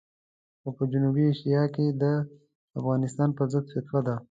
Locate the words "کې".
1.75-1.85